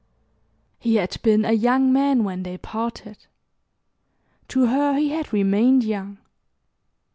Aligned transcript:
He 0.79 0.95
had 0.95 1.21
been 1.21 1.45
a 1.45 1.51
young 1.51 1.93
man 1.93 2.23
when 2.23 2.41
they 2.41 2.57
parted. 2.57 3.27
To 4.47 4.65
her 4.65 4.97
he 4.97 5.09
had 5.09 5.31
remained 5.31 5.83
young. 5.83 6.17